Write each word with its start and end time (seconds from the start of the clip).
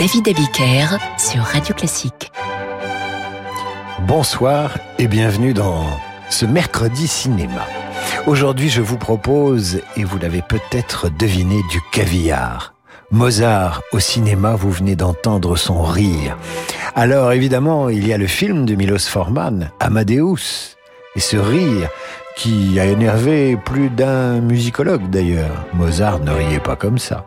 David 0.00 0.28
Abiker 0.28 0.96
sur 1.18 1.42
Radio 1.42 1.74
Classique. 1.74 2.32
Bonsoir 4.06 4.78
et 4.98 5.06
bienvenue 5.06 5.52
dans 5.52 5.84
ce 6.30 6.46
mercredi 6.46 7.06
cinéma. 7.06 7.66
Aujourd'hui, 8.26 8.70
je 8.70 8.80
vous 8.80 8.96
propose, 8.96 9.82
et 9.98 10.04
vous 10.04 10.16
l'avez 10.16 10.40
peut-être 10.40 11.10
deviné, 11.10 11.56
du 11.70 11.82
caviar. 11.92 12.72
Mozart 13.10 13.82
au 13.92 13.98
cinéma, 13.98 14.54
vous 14.54 14.70
venez 14.70 14.96
d'entendre 14.96 15.56
son 15.56 15.82
rire. 15.82 16.38
Alors 16.94 17.32
évidemment, 17.32 17.90
il 17.90 18.08
y 18.08 18.14
a 18.14 18.18
le 18.18 18.26
film 18.26 18.64
de 18.64 18.76
Milos 18.76 19.06
Forman, 19.06 19.70
Amadeus, 19.80 20.78
et 21.16 21.20
ce 21.20 21.36
rire 21.36 21.88
qui 22.36 22.78
a 22.80 22.86
énervé 22.86 23.56
plus 23.56 23.90
d'un 23.90 24.40
musicologue 24.40 25.10
d'ailleurs. 25.10 25.64
Mozart 25.74 26.20
ne 26.20 26.30
riait 26.30 26.60
pas 26.60 26.76
comme 26.76 26.98
ça. 26.98 27.26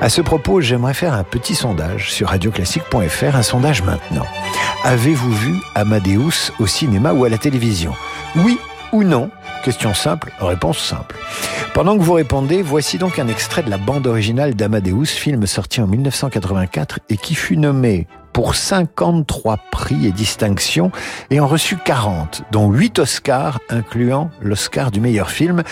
À 0.00 0.08
ce 0.08 0.20
propos, 0.20 0.60
j'aimerais 0.60 0.94
faire 0.94 1.14
un 1.14 1.22
petit 1.22 1.54
sondage 1.54 2.12
sur 2.12 2.28
radioclassique.fr, 2.28 3.36
un 3.36 3.42
sondage 3.42 3.82
maintenant. 3.82 4.26
Avez-vous 4.84 5.32
vu 5.32 5.54
Amadeus 5.74 6.52
au 6.58 6.66
cinéma 6.66 7.12
ou 7.12 7.24
à 7.24 7.28
la 7.28 7.38
télévision? 7.38 7.92
Oui 8.36 8.58
ou 8.92 9.04
non? 9.04 9.30
Question 9.64 9.94
simple, 9.94 10.32
réponse 10.40 10.78
simple. 10.78 11.16
Pendant 11.72 11.96
que 11.96 12.02
vous 12.02 12.14
répondez, 12.14 12.62
voici 12.62 12.98
donc 12.98 13.20
un 13.20 13.28
extrait 13.28 13.62
de 13.62 13.70
la 13.70 13.78
bande 13.78 14.06
originale 14.08 14.54
d'Amadeus, 14.54 15.06
film 15.06 15.46
sorti 15.46 15.80
en 15.80 15.86
1984 15.86 16.98
et 17.08 17.16
qui 17.16 17.36
fut 17.36 17.56
nommé 17.56 18.08
pour 18.32 18.54
53 18.54 19.58
prix 19.70 20.06
et 20.06 20.12
distinctions 20.12 20.90
et 21.30 21.40
en 21.40 21.46
reçu 21.46 21.76
40, 21.76 22.42
dont 22.50 22.70
8 22.70 22.98
Oscars, 23.00 23.60
incluant 23.68 24.30
l'Oscar 24.40 24.90
du 24.90 25.00
meilleur 25.00 25.30
film. 25.30 25.62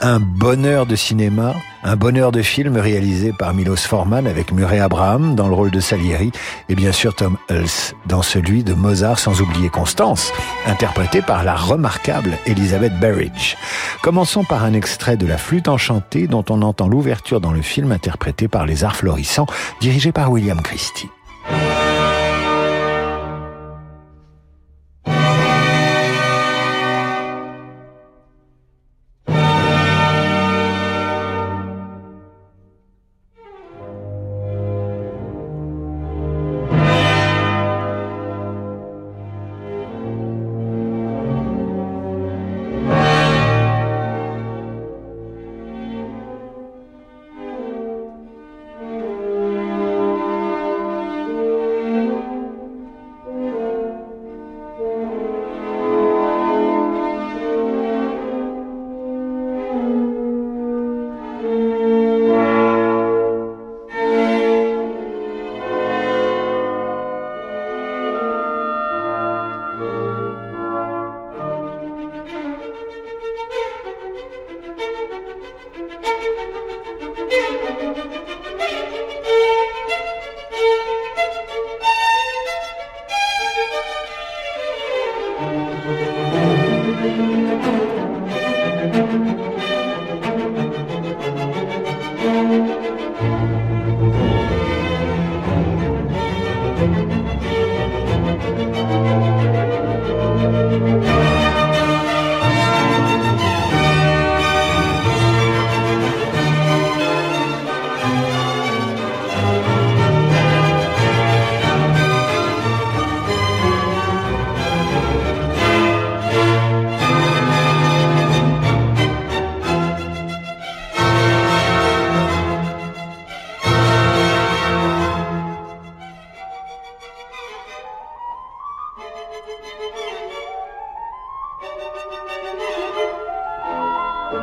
Un 0.00 0.20
bonheur 0.20 0.86
de 0.86 0.96
cinéma, 0.96 1.54
un 1.82 1.96
bonheur 1.96 2.32
de 2.32 2.42
film 2.42 2.76
réalisé 2.76 3.32
par 3.32 3.54
Milos 3.54 3.76
Forman 3.76 4.26
avec 4.26 4.52
Murray 4.52 4.80
Abraham 4.80 5.34
dans 5.34 5.48
le 5.48 5.54
rôle 5.54 5.70
de 5.70 5.80
Salieri 5.80 6.30
et 6.68 6.74
bien 6.74 6.92
sûr 6.92 7.14
Tom 7.14 7.36
Hulce 7.48 7.94
dans 8.06 8.22
celui 8.22 8.64
de 8.64 8.74
Mozart 8.74 9.18
sans 9.18 9.40
oublier 9.40 9.68
Constance, 9.68 10.32
interprétée 10.66 11.22
par 11.22 11.44
la 11.44 11.54
remarquable 11.54 12.36
Elizabeth 12.46 12.98
Berridge. 12.98 13.56
Commençons 14.02 14.44
par 14.44 14.64
un 14.64 14.74
extrait 14.74 15.16
de 15.16 15.26
La 15.26 15.38
flûte 15.38 15.68
enchantée 15.68 16.26
dont 16.26 16.44
on 16.50 16.62
entend 16.62 16.88
l'ouverture 16.88 17.40
dans 17.40 17.52
le 17.52 17.62
film 17.62 17.92
interprété 17.92 18.48
par 18.48 18.66
les 18.66 18.84
arts 18.84 18.96
florissants 18.96 19.46
dirigé 19.80 20.12
par 20.12 20.30
William 20.30 20.60
Christie. 20.60 21.08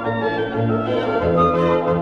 Música 0.07 1.97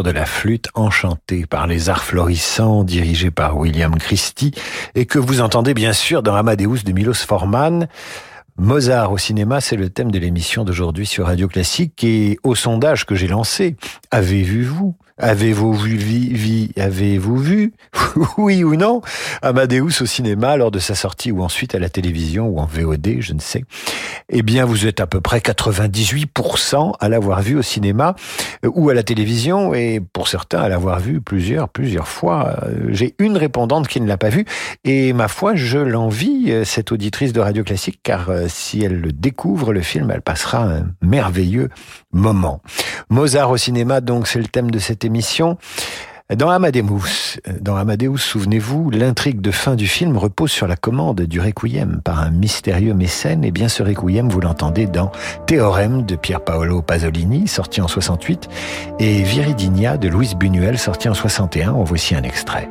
de 0.00 0.10
la 0.10 0.24
flûte 0.24 0.68
enchantée 0.72 1.44
par 1.44 1.66
les 1.66 1.90
arts 1.90 2.02
florissants 2.02 2.82
dirigés 2.82 3.30
par 3.30 3.58
William 3.58 3.94
Christie 3.96 4.52
et 4.94 5.04
que 5.04 5.18
vous 5.18 5.42
entendez 5.42 5.74
bien 5.74 5.92
sûr 5.92 6.22
dans 6.22 6.34
Amadeus 6.34 6.78
de 6.82 6.92
Milos 6.92 7.26
Forman. 7.26 7.88
Mozart 8.56 9.12
au 9.12 9.18
cinéma, 9.18 9.60
c'est 9.60 9.76
le 9.76 9.90
thème 9.90 10.10
de 10.10 10.18
l'émission 10.18 10.64
d'aujourd'hui 10.64 11.04
sur 11.04 11.26
Radio 11.26 11.46
Classique 11.46 12.02
et 12.04 12.38
au 12.42 12.54
sondage 12.54 13.04
que 13.04 13.14
j'ai 13.14 13.28
lancé, 13.28 13.76
avez-vous 14.10 14.96
Avez-vous 15.22 15.72
vu, 15.72 16.68
avez-vous 16.76 17.36
vu, 17.36 17.72
oui 18.38 18.64
ou 18.64 18.74
non, 18.74 19.02
Amadeus 19.40 20.02
au 20.02 20.06
cinéma 20.06 20.56
lors 20.56 20.72
de 20.72 20.80
sa 20.80 20.96
sortie 20.96 21.30
ou 21.30 21.44
ensuite 21.44 21.76
à 21.76 21.78
la 21.78 21.88
télévision 21.88 22.48
ou 22.48 22.58
en 22.58 22.66
VOD, 22.66 23.18
je 23.20 23.32
ne 23.32 23.38
sais. 23.38 23.64
Eh 24.30 24.42
bien, 24.42 24.64
vous 24.64 24.84
êtes 24.84 24.98
à 24.98 25.06
peu 25.06 25.20
près 25.20 25.38
98% 25.38 26.94
à 26.98 27.08
l'avoir 27.08 27.40
vu 27.40 27.56
au 27.56 27.62
cinéma 27.62 28.16
euh, 28.64 28.70
ou 28.74 28.90
à 28.90 28.94
la 28.94 29.04
télévision 29.04 29.74
et 29.74 30.00
pour 30.00 30.26
certains 30.26 30.60
à 30.60 30.68
l'avoir 30.68 30.98
vu 30.98 31.20
plusieurs, 31.20 31.68
plusieurs 31.68 32.08
fois. 32.08 32.56
Euh, 32.64 32.88
j'ai 32.88 33.14
une 33.20 33.36
répondante 33.36 33.86
qui 33.86 34.00
ne 34.00 34.08
l'a 34.08 34.16
pas 34.16 34.28
vu 34.28 34.44
et 34.82 35.12
ma 35.12 35.28
foi, 35.28 35.54
je 35.54 35.78
l'envie, 35.78 36.50
euh, 36.50 36.64
cette 36.64 36.90
auditrice 36.90 37.32
de 37.32 37.38
Radio 37.38 37.62
Classique, 37.62 38.00
car 38.02 38.28
si 38.48 38.82
elle 38.82 39.00
le 39.00 39.12
découvre, 39.12 39.72
le 39.72 39.82
film, 39.82 40.10
elle 40.10 40.22
passera 40.22 40.64
un 40.64 40.86
merveilleux 41.00 41.68
moment. 42.12 42.60
Mozart 43.08 43.50
au 43.50 43.56
cinéma, 43.56 44.00
donc, 44.00 44.26
c'est 44.26 44.40
le 44.40 44.48
thème 44.48 44.72
de 44.72 44.80
cette 44.80 45.04
émission. 45.04 45.11
Dans 46.34 46.48
Amadeus, 46.48 47.38
dans 47.60 47.76
Amadeus, 47.76 48.16
souvenez-vous, 48.16 48.90
l'intrigue 48.90 49.42
de 49.42 49.50
fin 49.50 49.74
du 49.74 49.86
film 49.86 50.16
repose 50.16 50.50
sur 50.50 50.66
la 50.66 50.76
commande 50.76 51.20
du 51.22 51.40
requiem 51.40 52.00
par 52.02 52.20
un 52.20 52.30
mystérieux 52.30 52.94
mécène. 52.94 53.44
Et 53.44 53.50
bien 53.50 53.68
ce 53.68 53.82
requiem, 53.82 54.30
vous 54.30 54.40
l'entendez 54.40 54.86
dans 54.86 55.12
Théorème 55.46 56.06
de 56.06 56.16
Pier 56.16 56.38
Paolo 56.44 56.80
Pasolini, 56.80 57.48
sorti 57.48 57.82
en 57.82 57.88
68, 57.88 58.48
et 58.98 59.22
Viridinia 59.22 59.98
de 59.98 60.08
Louise 60.08 60.34
Buñuel, 60.34 60.78
sorti 60.78 61.08
en 61.10 61.14
61. 61.14 61.72
En 61.72 61.84
voici 61.84 62.14
un 62.14 62.22
extrait. 62.22 62.68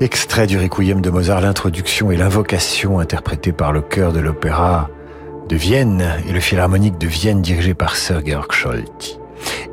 Extrait 0.00 0.46
du 0.46 0.56
Requiem 0.56 1.00
de 1.00 1.10
Mozart, 1.10 1.40
l'introduction 1.40 2.12
et 2.12 2.16
l'invocation 2.16 3.00
interprétée 3.00 3.50
par 3.50 3.72
le 3.72 3.80
chœur 3.80 4.12
de 4.12 4.20
l'opéra 4.20 4.88
de 5.48 5.56
Vienne 5.56 6.04
et 6.28 6.32
le 6.32 6.38
philharmonique 6.38 6.98
de 6.98 7.08
Vienne 7.08 7.42
dirigé 7.42 7.74
par 7.74 7.96
Sir 7.96 8.24
Georg 8.24 8.52
Scholti. 8.52 9.18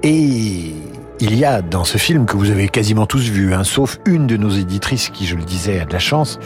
Et 0.02 0.74
il 1.20 1.36
y 1.36 1.46
a 1.46 1.62
dans 1.62 1.84
ce 1.84 2.00
film 2.00 2.26
que 2.26 2.38
vous 2.38 2.50
avez 2.50 2.70
quasiment 2.70 3.06
tous 3.06 3.30
vu, 3.30 3.54
hein, 3.54 3.64
sauf 3.64 4.00
une 4.06 4.26
de 4.26 4.36
nos 4.36 4.50
éditrices 4.50 5.10
qui, 5.10 5.28
je 5.28 5.36
le 5.36 5.44
disais, 5.44 5.80
a 5.80 5.86
de 5.86 5.94
la 5.94 6.00
chance, 6.00 6.40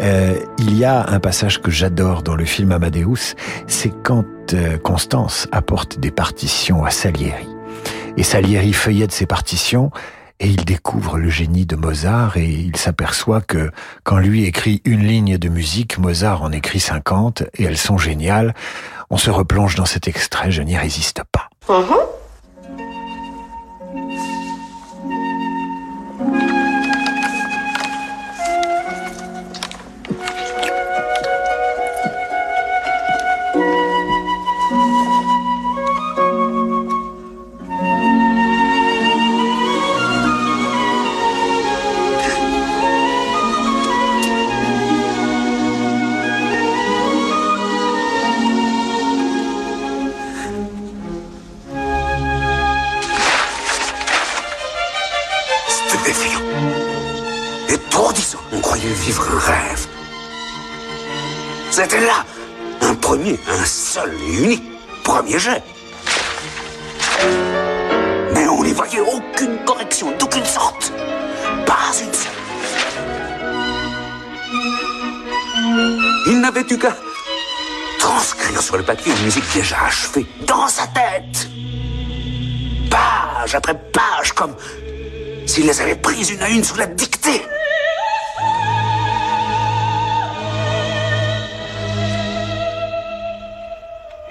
euh, 0.00 0.34
il 0.58 0.76
y 0.76 0.84
a 0.84 1.08
un 1.08 1.20
passage 1.20 1.62
que 1.62 1.70
j'adore 1.70 2.24
dans 2.24 2.34
le 2.34 2.44
film 2.44 2.72
Amadeus, 2.72 3.36
c'est 3.68 3.92
quand 4.02 4.24
euh, 4.54 4.76
Constance 4.78 5.46
apporte 5.52 6.00
des 6.00 6.10
partitions 6.10 6.84
à 6.84 6.90
Salieri. 6.90 7.46
Et 8.16 8.24
Salieri 8.24 8.72
feuillette 8.72 9.12
ses 9.12 9.26
partitions 9.26 9.92
et 10.40 10.48
il 10.48 10.64
découvre 10.64 11.18
le 11.18 11.28
génie 11.28 11.66
de 11.66 11.76
Mozart 11.76 12.36
et 12.38 12.48
il 12.48 12.76
s'aperçoit 12.76 13.42
que 13.42 13.70
quand 14.02 14.16
lui 14.16 14.44
écrit 14.44 14.80
une 14.84 15.06
ligne 15.06 15.38
de 15.38 15.48
musique, 15.48 15.98
Mozart 15.98 16.42
en 16.42 16.50
écrit 16.50 16.80
50 16.80 17.44
et 17.58 17.64
elles 17.64 17.76
sont 17.76 17.98
géniales. 17.98 18.54
On 19.10 19.18
se 19.18 19.30
replonge 19.30 19.74
dans 19.74 19.84
cet 19.84 20.08
extrait, 20.08 20.50
je 20.50 20.62
n'y 20.62 20.78
résiste 20.78 21.22
pas. 21.30 21.50
Uh-huh. 21.68 22.19
Eu 76.68 76.78
qu'à 76.78 76.94
transcrire 77.98 78.60
sur 78.60 78.76
le 78.76 78.82
papier 78.82 79.12
une 79.12 79.24
musique 79.24 79.44
déjà 79.54 79.84
achevée 79.86 80.26
dans 80.46 80.68
sa 80.68 80.86
tête. 80.88 81.48
Page 82.90 83.54
après 83.54 83.74
page, 83.92 84.32
comme 84.32 84.54
s'il 85.46 85.66
les 85.66 85.80
avait 85.80 85.96
prises 85.96 86.30
une 86.30 86.42
à 86.42 86.48
une 86.50 86.62
sous 86.62 86.76
la 86.76 86.86
dictée. 86.86 87.42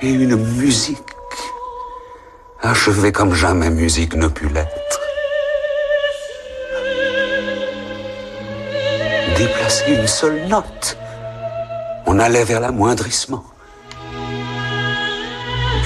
et 0.01 0.09
une 0.09 0.35
musique 0.35 0.97
achevée 2.61 3.11
comme 3.11 3.33
jamais 3.33 3.69
musique 3.69 4.15
ne 4.15 4.27
put 4.27 4.47
l'être. 4.47 4.99
Déplacer 9.37 9.91
une 9.91 10.07
seule 10.07 10.47
note, 10.47 10.97
on 12.11 12.17
allait 12.17 12.43
vers 12.43 12.59
l'amoindrissement. 12.59 13.43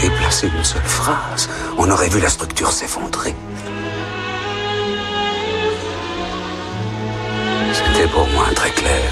Déplacer 0.02 0.48
une 0.48 0.64
seule 0.64 0.90
phrase, 1.02 1.50
on 1.78 1.92
aurait 1.92 2.08
vu 2.08 2.22
la 2.22 2.30
structure 2.30 2.72
s'effondrer. 2.72 3.36
C'était 7.74 8.08
pour 8.08 8.26
moi 8.30 8.46
très 8.56 8.72
clair. 8.72 9.12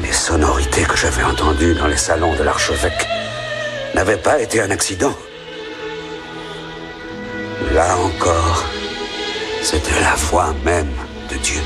Les 0.00 0.12
sonorités 0.12 0.84
que 0.84 0.96
j'avais 0.96 1.24
entendues 1.24 1.74
dans 1.74 1.86
les 1.86 1.98
salons 1.98 2.34
de 2.34 2.44
l'archevêque 2.44 3.06
n'avait 3.94 4.22
pas 4.28 4.40
été 4.40 4.62
un 4.62 4.70
accident. 4.70 5.14
Là 7.74 7.94
encore, 7.98 8.64
c'était 9.62 10.00
la 10.00 10.14
voix 10.14 10.54
même 10.64 10.94
de 11.30 11.36
Dieu. 11.36 11.60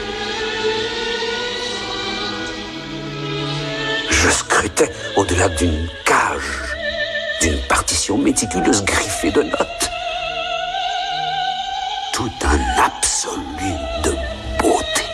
Je 4.26 4.32
scrutais 4.32 4.92
au-delà 5.14 5.48
d'une 5.50 5.88
cage, 6.04 6.74
d'une 7.40 7.60
partition 7.68 8.18
méticuleuse 8.18 8.82
griffée 8.84 9.30
de 9.30 9.42
notes. 9.42 9.90
Tout 12.12 12.32
un 12.42 12.58
absolu 12.82 13.72
de 14.02 14.10
beauté. 14.58 15.04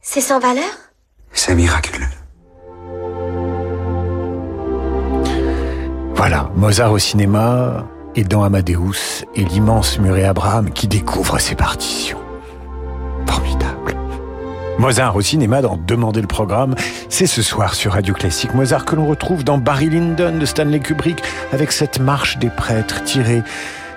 C'est 0.00 0.20
sans 0.20 0.40
valeur? 0.40 0.64
C'est 1.32 1.54
miraculeux. 1.54 2.13
Voilà, 6.14 6.48
Mozart 6.54 6.92
au 6.92 6.98
cinéma 6.98 7.86
et 8.14 8.24
dans 8.24 8.44
Amadeus 8.44 9.24
et 9.34 9.44
l'immense 9.44 9.98
Murray 9.98 10.24
Abraham 10.24 10.70
qui 10.70 10.86
découvre 10.86 11.38
ses 11.38 11.54
partitions. 11.54 12.18
Formidable. 13.26 13.96
Mozart 14.78 15.16
au 15.16 15.20
cinéma 15.20 15.60
dans 15.60 15.76
Demander 15.76 16.20
le 16.20 16.26
programme, 16.26 16.74
c'est 17.08 17.26
ce 17.26 17.42
soir 17.42 17.74
sur 17.74 17.92
Radio 17.92 18.14
Classique. 18.14 18.54
Mozart 18.54 18.84
que 18.84 18.96
l'on 18.96 19.06
retrouve 19.06 19.44
dans 19.44 19.58
Barry 19.58 19.90
Lyndon 19.90 20.38
de 20.38 20.46
Stanley 20.46 20.80
Kubrick 20.80 21.22
avec 21.52 21.72
cette 21.72 22.00
marche 22.00 22.38
des 22.38 22.50
prêtres 22.50 23.02
tirée 23.04 23.42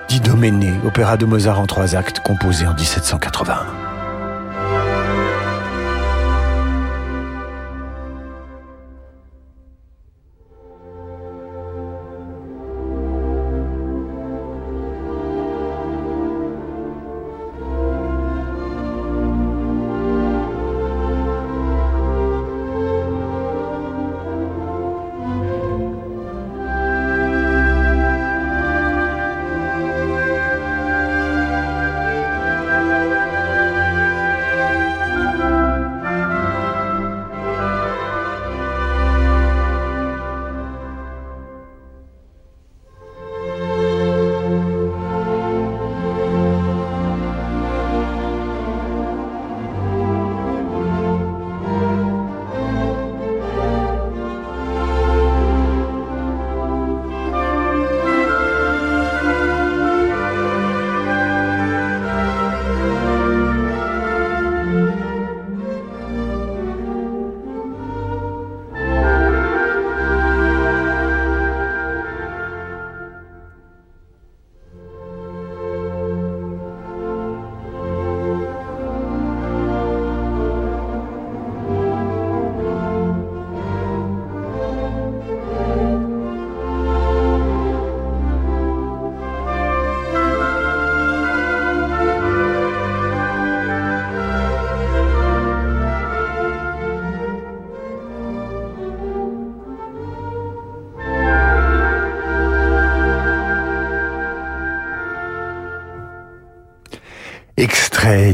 d'Idoménée, 0.10 0.74
opéra 0.86 1.18
de 1.18 1.26
Mozart 1.26 1.60
en 1.60 1.68
trois 1.68 1.96
actes 1.96 2.20
composé 2.22 2.66
en 2.66 2.74
1781. 2.74 3.97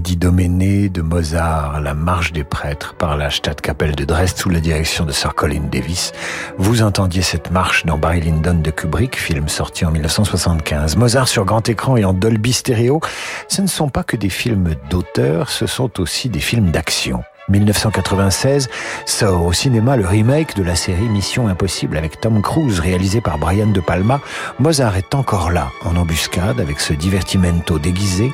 Extrait 0.03 0.15
d'Idoménée 0.15 0.89
de 0.89 1.01
Mozart, 1.01 1.79
La 1.79 1.93
marche 1.93 2.33
des 2.33 2.43
prêtres 2.43 2.93
par 2.95 3.15
la 3.15 3.29
Stadtkapelle 3.29 3.95
de 3.95 4.03
Dresde 4.03 4.37
sous 4.37 4.49
la 4.49 4.59
direction 4.59 5.05
de 5.05 5.13
Sir 5.13 5.33
Colin 5.33 5.61
Davis. 5.71 6.11
Vous 6.57 6.81
entendiez 6.81 7.21
cette 7.21 7.51
marche 7.51 7.85
dans 7.85 7.97
Barry 7.97 8.19
Lyndon 8.19 8.55
de 8.55 8.69
Kubrick, 8.69 9.15
film 9.15 9.47
sorti 9.47 9.85
en 9.85 9.91
1975. 9.91 10.97
Mozart 10.97 11.29
sur 11.29 11.45
grand 11.45 11.67
écran 11.69 11.95
et 11.95 12.03
en 12.03 12.11
Dolby 12.11 12.51
stéréo, 12.51 12.99
ce 13.47 13.61
ne 13.61 13.67
sont 13.67 13.87
pas 13.87 14.03
que 14.03 14.17
des 14.17 14.29
films 14.29 14.75
d'auteur, 14.89 15.49
ce 15.49 15.67
sont 15.67 16.01
aussi 16.01 16.27
des 16.27 16.41
films 16.41 16.71
d'action. 16.71 17.23
1996 17.49 18.69
sort 19.05 19.45
au 19.45 19.53
cinéma 19.53 19.95
le 19.95 20.05
remake 20.05 20.55
de 20.55 20.63
la 20.63 20.75
série 20.75 21.07
Mission 21.09 21.47
Impossible 21.47 21.97
avec 21.97 22.19
Tom 22.19 22.41
Cruise 22.41 22.79
réalisé 22.79 23.21
par 23.21 23.37
Brian 23.37 23.67
De 23.67 23.79
Palma. 23.79 24.19
Mozart 24.59 24.97
est 24.97 25.15
encore 25.15 25.51
là 25.51 25.69
en 25.85 25.95
embuscade 25.95 26.59
avec 26.59 26.79
ce 26.79 26.93
divertimento 26.93 27.79
déguisé 27.79 28.33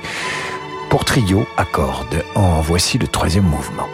pour 0.89 1.06
trio 1.06 1.47
à 1.58 1.65
cordes. 1.65 2.23
En 2.36 2.62
voici 2.62 2.97
le 2.97 3.08
troisième 3.08 3.45
mouvement. 3.45 3.88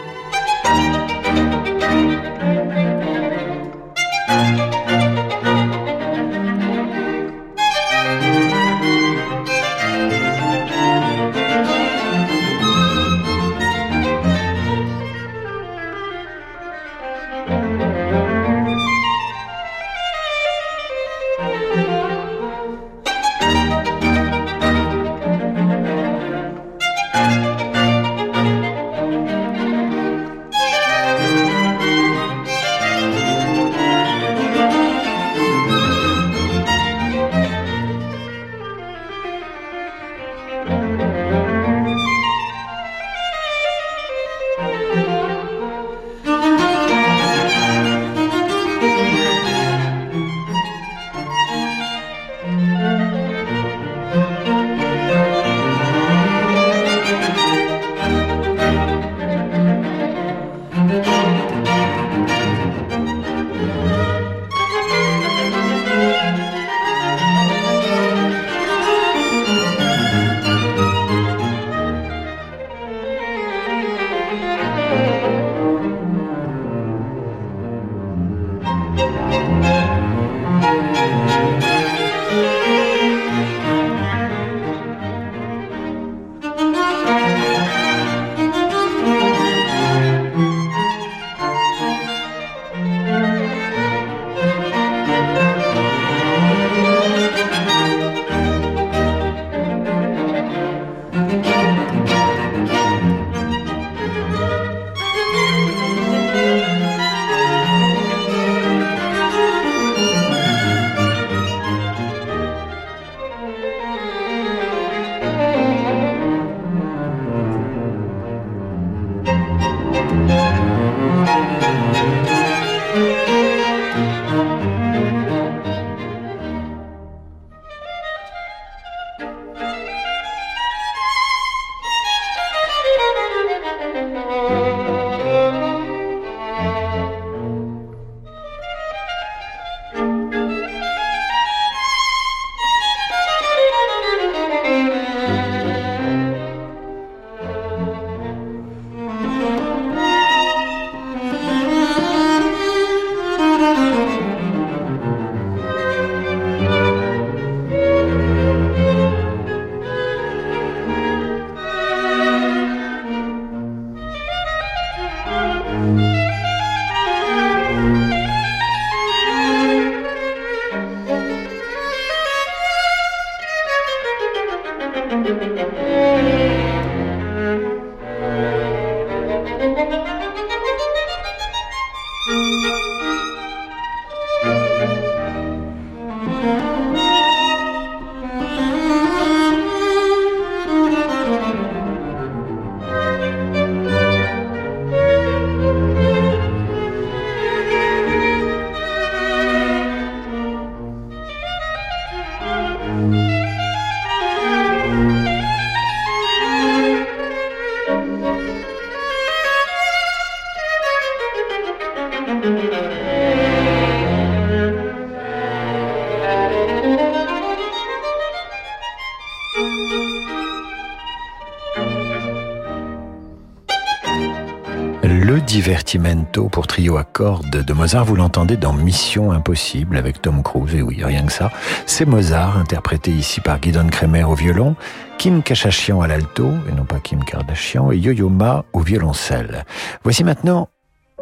Pour 226.43 226.67
trio 226.67 226.97
à 226.97 227.05
cordes 227.05 227.63
de 227.63 227.73
Mozart. 227.73 228.03
Vous 228.03 228.15
l'entendez 228.15 228.57
dans 228.57 228.73
Mission 228.73 229.31
Impossible 229.31 229.95
avec 229.95 230.21
Tom 230.21 230.43
Cruise. 230.43 230.75
Et 230.75 230.81
oui, 230.81 231.01
rien 231.03 231.25
que 231.25 231.31
ça. 231.31 231.49
C'est 231.85 232.05
Mozart, 232.05 232.57
interprété 232.57 233.11
ici 233.11 233.39
par 233.39 233.59
Guidon 233.59 233.87
Kremer 233.87 234.25
au 234.25 234.35
violon, 234.35 234.75
Kim 235.17 235.41
Kachashian 235.41 236.01
à 236.01 236.07
l'alto, 236.07 236.49
et 236.69 236.73
non 236.73 236.83
pas 236.83 236.99
Kim 236.99 237.23
Kardashian, 237.23 237.91
et 237.91 237.97
Yo-Yo 237.97 238.29
Ma 238.29 238.65
au 238.73 238.81
violoncelle. 238.81 239.63
Voici 240.03 240.23
maintenant 240.23 240.67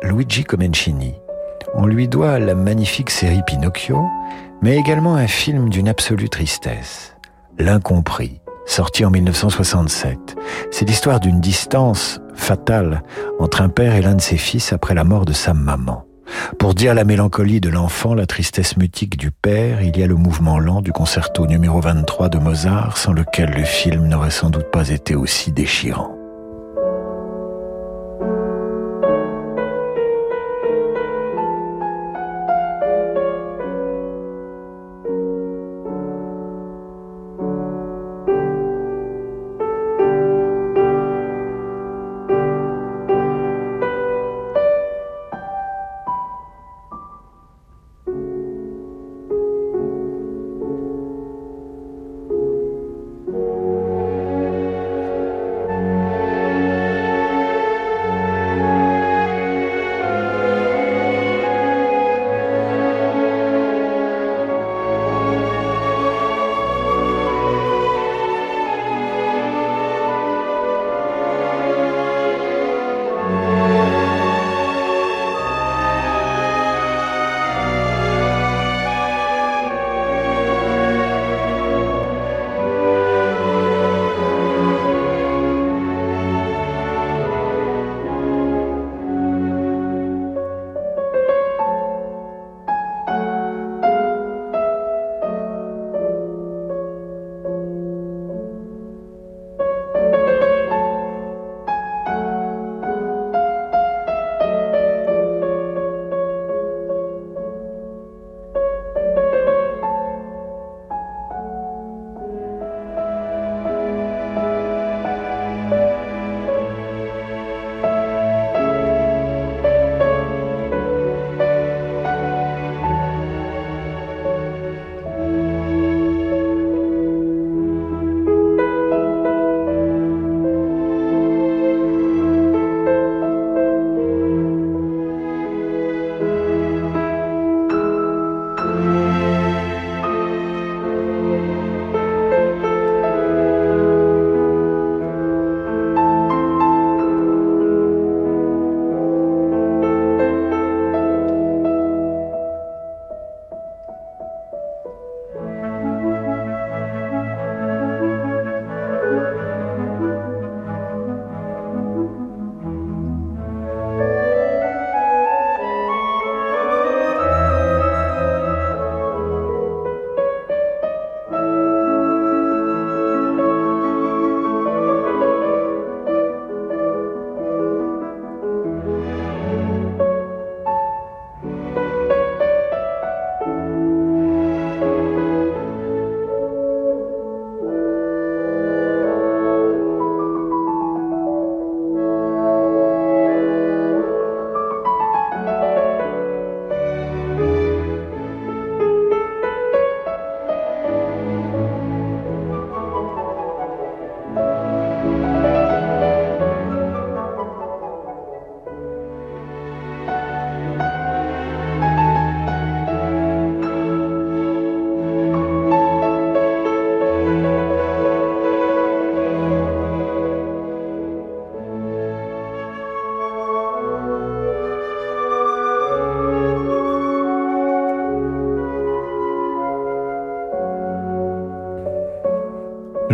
Luigi 0.02 0.44
Comencini. 0.44 1.14
On 1.76 1.86
lui 1.86 2.08
doit 2.08 2.40
la 2.40 2.56
magnifique 2.56 3.12
série 3.12 3.44
Pinocchio, 3.46 4.04
mais 4.62 4.78
également 4.78 5.16
un 5.16 5.28
film 5.28 5.70
d'une 5.70 5.90
absolue 5.90 6.30
tristesse, 6.30 7.16
L'incompris 7.60 8.43
sorti 8.66 9.06
en 9.06 9.12
1967. 9.12 10.36
C'est 10.72 10.86
l'histoire 10.86 11.20
d'une 11.20 11.40
distance 11.40 12.20
fatale 12.36 13.04
entre 13.40 13.62
un 13.62 13.70
père 13.70 13.96
et 13.96 14.02
l'un 14.02 14.16
de 14.16 14.22
ses 14.22 14.38
fils 14.38 14.74
après 14.74 14.96
la 14.96 15.04
mort 15.04 15.26
de 15.26 15.34
sa 15.34 15.54
maman. 15.54 16.06
Pour 16.58 16.74
dire 16.74 16.94
la 16.94 17.04
mélancolie 17.04 17.62
de 17.62 17.70
l'enfant, 17.70 18.14
la 18.14 18.26
tristesse 18.26 18.78
mutique 18.78 19.18
du 19.18 19.32
père, 19.32 19.82
il 19.82 19.98
y 19.98 20.04
a 20.04 20.08
le 20.08 20.16
mouvement 20.16 20.58
lent 20.58 20.82
du 20.82 20.92
concerto 20.92 21.46
numéro 21.46 21.80
23 21.82 22.30
de 22.30 22.38
Mozart, 22.38 22.98
sans 22.98 23.14
lequel 23.14 23.52
le 23.52 23.64
film 23.64 24.08
n'aurait 24.08 24.32
sans 24.32 24.50
doute 24.50 24.72
pas 24.72 24.90
été 24.90 25.16
aussi 25.16 25.52
déchirant. 25.52 26.23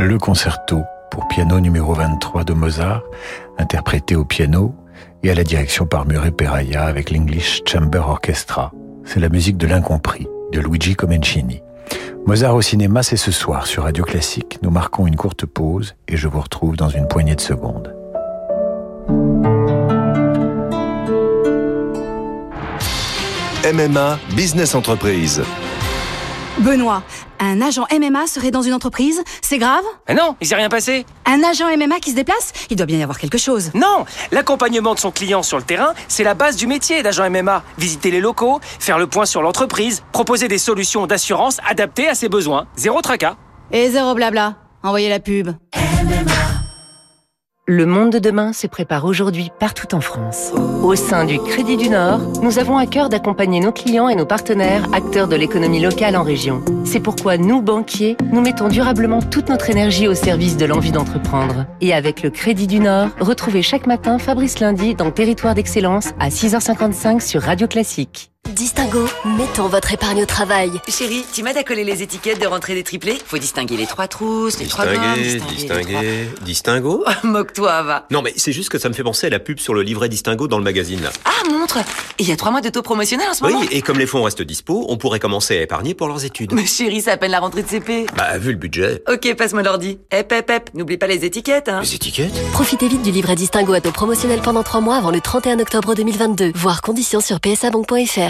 Le 0.09 0.17
concerto 0.17 0.81
pour 1.11 1.27
piano 1.27 1.59
numéro 1.59 1.93
23 1.93 2.43
de 2.43 2.53
Mozart, 2.53 3.03
interprété 3.59 4.15
au 4.15 4.25
piano 4.25 4.73
et 5.21 5.29
à 5.29 5.35
la 5.35 5.43
direction 5.43 5.85
par 5.85 6.07
Murray 6.07 6.31
Peraya 6.31 6.85
avec 6.85 7.11
l'English 7.11 7.61
Chamber 7.67 7.99
Orchestra. 7.99 8.71
C'est 9.05 9.19
la 9.19 9.29
musique 9.29 9.57
de 9.57 9.67
l'incompris 9.67 10.27
de 10.51 10.61
Luigi 10.61 10.95
Comencini. 10.95 11.61
Mozart 12.25 12.55
au 12.55 12.63
cinéma, 12.63 13.03
c'est 13.03 13.17
ce 13.17 13.31
soir 13.31 13.67
sur 13.67 13.83
Radio 13.83 14.03
Classique. 14.03 14.57
Nous 14.63 14.71
marquons 14.71 15.05
une 15.05 15.15
courte 15.15 15.45
pause 15.45 15.93
et 16.07 16.17
je 16.17 16.27
vous 16.27 16.41
retrouve 16.41 16.75
dans 16.75 16.89
une 16.89 17.07
poignée 17.07 17.35
de 17.35 17.41
secondes. 17.41 17.93
MMA 23.63 24.17
Business 24.35 24.73
Entreprise. 24.73 25.43
Benoît, 26.59 27.03
un 27.39 27.61
agent 27.61 27.85
MMA 27.91 28.27
serait 28.27 28.51
dans 28.51 28.61
une 28.61 28.73
entreprise 28.73 29.23
C'est 29.41 29.57
grave? 29.57 29.83
Mais 30.09 30.15
non, 30.15 30.35
il 30.41 30.47
s'est 30.47 30.55
rien 30.55 30.67
passé. 30.67 31.05
Un 31.25 31.41
agent 31.43 31.65
MMA 31.77 31.99
qui 31.99 32.11
se 32.11 32.15
déplace 32.15 32.51
Il 32.69 32.75
doit 32.75 32.85
bien 32.85 32.97
y 32.97 33.03
avoir 33.03 33.17
quelque 33.17 33.37
chose. 33.37 33.71
Non, 33.73 34.05
l'accompagnement 34.31 34.93
de 34.93 34.99
son 34.99 35.11
client 35.11 35.41
sur 35.41 35.57
le 35.57 35.63
terrain, 35.63 35.93
c'est 36.09 36.25
la 36.25 36.33
base 36.33 36.57
du 36.57 36.67
métier 36.67 37.01
d'agent 37.01 37.29
MMA. 37.29 37.63
Visiter 37.77 38.11
les 38.11 38.19
locaux, 38.19 38.59
faire 38.79 38.99
le 38.99 39.07
point 39.07 39.25
sur 39.25 39.41
l'entreprise, 39.41 40.03
proposer 40.11 40.49
des 40.49 40.57
solutions 40.57 41.07
d'assurance 41.07 41.59
adaptées 41.69 42.09
à 42.09 42.15
ses 42.15 42.27
besoins. 42.27 42.67
Zéro 42.75 43.01
tracas. 43.01 43.35
Et 43.71 43.89
zéro 43.89 44.13
blabla. 44.13 44.55
Envoyez 44.83 45.09
la 45.09 45.19
pub. 45.19 45.51
Le 47.71 47.85
monde 47.85 48.11
de 48.11 48.17
demain 48.17 48.51
se 48.51 48.65
prépare 48.65 49.05
aujourd'hui 49.05 49.51
partout 49.59 49.93
en 49.93 50.01
France. 50.01 50.51
Au 50.81 50.95
sein 50.95 51.25
du 51.25 51.37
Crédit 51.37 51.77
du 51.77 51.87
Nord, 51.87 52.19
nous 52.41 52.57
avons 52.57 52.79
à 52.79 52.87
cœur 52.87 53.09
d'accompagner 53.09 53.59
nos 53.59 53.71
clients 53.71 54.09
et 54.09 54.15
nos 54.15 54.25
partenaires, 54.25 54.91
acteurs 54.91 55.27
de 55.27 55.35
l'économie 55.35 55.79
locale 55.79 56.15
en 56.15 56.23
région. 56.23 56.63
C'est 56.83 56.99
pourquoi 56.99 57.37
nous, 57.37 57.61
banquiers, 57.61 58.17
nous 58.33 58.41
mettons 58.41 58.69
durablement 58.69 59.21
toute 59.21 59.49
notre 59.49 59.69
énergie 59.69 60.07
au 60.07 60.15
service 60.15 60.57
de 60.57 60.65
l'envie 60.65 60.91
d'entreprendre. 60.91 61.67
Et 61.79 61.93
avec 61.93 62.23
le 62.23 62.31
Crédit 62.31 62.65
du 62.65 62.79
Nord, 62.79 63.09
retrouvez 63.19 63.61
chaque 63.61 63.85
matin 63.85 64.17
Fabrice 64.17 64.59
Lundi 64.59 64.95
dans 64.95 65.11
Territoire 65.11 65.53
d'Excellence 65.53 66.09
à 66.19 66.29
6h55 66.29 67.19
sur 67.19 67.43
Radio 67.43 67.67
Classique. 67.67 68.31
Distingo, 68.53 69.05
mettons 69.37 69.67
votre 69.67 69.93
épargne 69.93 70.23
au 70.23 70.25
travail. 70.25 70.71
Chérie, 70.87 71.23
tu 71.31 71.43
m'aides 71.43 71.57
à 71.57 71.63
coller 71.63 71.83
les 71.83 72.01
étiquettes 72.01 72.41
de 72.41 72.47
rentrée 72.47 72.73
des 72.73 72.83
triplés? 72.83 73.17
Faut 73.25 73.37
distinguer 73.37 73.77
les 73.77 73.85
trois 73.85 74.07
trousses, 74.07 74.57
les 74.59 74.65
trois 74.65 74.85
grammes, 74.87 75.13
Distinguer, 75.19 75.55
distinguer, 75.55 76.29
distingo 76.41 77.05
Moque-toi, 77.23 77.83
va. 77.83 78.07
Non 78.11 78.21
mais 78.23 78.33
c'est 78.37 78.51
juste 78.51 78.69
que 78.69 78.79
ça 78.79 78.89
me 78.89 78.93
fait 78.95 79.03
penser 79.03 79.27
à 79.27 79.29
la 79.29 79.39
pub 79.39 79.59
sur 79.59 79.73
le 79.75 79.83
livret 79.83 80.09
distingo 80.09 80.47
dans 80.47 80.57
le 80.57 80.63
magazine. 80.63 80.99
Ah, 81.25 81.29
mon 81.49 81.59
montre. 81.59 81.77
Il 82.17 82.27
y 82.27 82.31
a 82.31 82.35
trois 82.37 82.49
mois 82.51 82.61
de 82.61 82.69
taux 82.69 82.81
promotionnel 82.81 83.27
en 83.29 83.33
ce 83.33 83.43
moment. 83.43 83.59
Oui, 83.59 83.67
et 83.71 83.81
comme 83.81 83.99
les 83.99 84.07
fonds 84.07 84.23
restent 84.23 84.41
dispo, 84.41 84.85
on 84.89 84.97
pourrait 84.97 85.19
commencer 85.19 85.57
à 85.57 85.61
épargner 85.61 85.93
pour 85.93 86.07
leurs 86.07 86.25
études. 86.25 86.51
Mais 86.53 86.65
chérie, 86.65 87.01
c'est 87.01 87.11
à 87.11 87.17
peine 87.17 87.31
la 87.31 87.39
rentrée 87.39 87.61
de 87.63 87.67
CP. 87.67 88.07
Bah, 88.17 88.37
vu 88.39 88.51
le 88.51 88.57
budget. 88.57 89.03
Ok, 89.07 89.35
passe-moi 89.35 89.61
l'ordi. 89.63 89.99
Hep, 90.11 90.31
hep, 90.31 90.49
hep. 90.49 90.69
N'oublie 90.73 90.97
pas 90.97 91.07
les 91.07 91.23
étiquettes, 91.23 91.69
hein. 91.69 91.81
Les 91.81 91.95
étiquettes? 91.95 92.33
Profitez 92.51 92.87
vite 92.87 93.03
du 93.03 93.11
livret 93.11 93.35
distinguo 93.35 93.73
à 93.73 93.81
taux 93.81 93.91
promotionnel 93.91 94.39
pendant 94.41 94.63
3 94.63 94.81
mois 94.81 94.95
avant 94.95 95.11
le 95.11 95.21
31 95.21 95.59
octobre 95.59 95.93
2022. 95.93 96.51
Voir 96.55 96.81
conditions 96.81 97.21
sur 97.21 97.39
psabank.fr. 97.39 98.28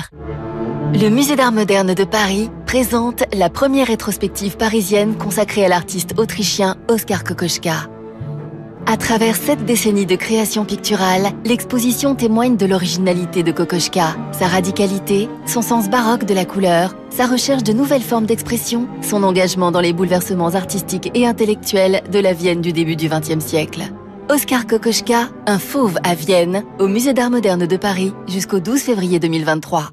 Le 0.93 1.09
Musée 1.09 1.35
d'Art 1.35 1.51
moderne 1.51 1.93
de 1.93 2.03
Paris 2.03 2.49
présente 2.65 3.23
la 3.33 3.49
première 3.49 3.87
rétrospective 3.87 4.57
parisienne 4.57 5.15
consacrée 5.15 5.65
à 5.65 5.69
l'artiste 5.69 6.15
autrichien 6.17 6.75
Oskar 6.87 7.23
Kokoschka. 7.23 7.89
À 8.85 8.97
travers 8.97 9.35
sept 9.35 9.63
décennies 9.65 10.07
de 10.07 10.15
création 10.15 10.65
picturale, 10.65 11.31
l'exposition 11.45 12.15
témoigne 12.15 12.57
de 12.57 12.65
l'originalité 12.65 13.43
de 13.43 13.51
Kokoschka, 13.51 14.15
sa 14.31 14.47
radicalité, 14.47 15.29
son 15.45 15.61
sens 15.61 15.91
baroque 15.91 16.25
de 16.25 16.33
la 16.33 16.45
couleur, 16.45 16.95
sa 17.11 17.27
recherche 17.27 17.63
de 17.63 17.71
nouvelles 17.71 18.01
formes 18.01 18.25
d'expression, 18.25 18.87
son 19.01 19.21
engagement 19.21 19.71
dans 19.71 19.81
les 19.81 19.93
bouleversements 19.93 20.55
artistiques 20.55 21.11
et 21.13 21.27
intellectuels 21.27 22.01
de 22.11 22.19
la 22.19 22.33
Vienne 22.33 22.61
du 22.61 22.73
début 22.73 22.95
du 22.95 23.09
XXe 23.09 23.45
siècle. 23.45 23.83
Oskar 24.31 24.67
Kokoschka, 24.67 25.29
un 25.47 25.57
fauve 25.57 25.97
à 26.03 26.13
Vienne, 26.13 26.63
au 26.77 26.87
Musée 26.87 27.13
d'Art 27.13 27.31
moderne 27.31 27.65
de 27.65 27.77
Paris 27.77 28.13
jusqu'au 28.27 28.59
12 28.59 28.79
février 28.79 29.17
2023. 29.17 29.89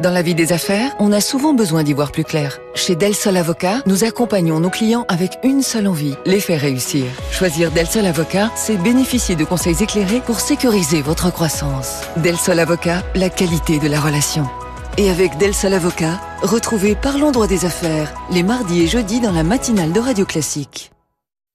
Dans 0.00 0.10
la 0.10 0.22
vie 0.22 0.34
des 0.34 0.52
affaires, 0.52 0.96
on 0.98 1.12
a 1.12 1.20
souvent 1.20 1.54
besoin 1.54 1.84
d'y 1.84 1.92
voir 1.92 2.10
plus 2.10 2.24
clair. 2.24 2.58
Chez 2.74 2.96
Del 2.96 3.14
Sol 3.14 3.36
Avocat, 3.36 3.80
nous 3.86 4.02
accompagnons 4.02 4.58
nos 4.58 4.70
clients 4.70 5.04
avec 5.08 5.38
une 5.44 5.62
seule 5.62 5.86
envie, 5.86 6.16
les 6.26 6.40
faire 6.40 6.62
réussir. 6.62 7.04
Choisir 7.30 7.70
Del 7.70 7.86
Sol 7.86 8.06
Avocat, 8.06 8.50
c'est 8.56 8.76
bénéficier 8.76 9.36
de 9.36 9.44
conseils 9.44 9.80
éclairés 9.80 10.20
pour 10.20 10.40
sécuriser 10.40 11.00
votre 11.00 11.32
croissance. 11.32 12.00
Del 12.16 12.36
Sol 12.36 12.58
Avocat, 12.58 13.04
la 13.14 13.30
qualité 13.30 13.78
de 13.78 13.86
la 13.86 14.00
relation. 14.00 14.48
Et 14.98 15.10
avec 15.10 15.38
Del 15.38 15.54
Sol 15.54 15.74
Avocat, 15.74 16.20
retrouvez 16.42 16.96
Parlons 16.96 17.30
droit 17.30 17.46
des 17.46 17.64
affaires, 17.64 18.12
les 18.32 18.42
mardis 18.42 18.82
et 18.82 18.88
jeudis 18.88 19.20
dans 19.20 19.32
la 19.32 19.44
matinale 19.44 19.92
de 19.92 20.00
Radio 20.00 20.24
Classique. 20.24 20.90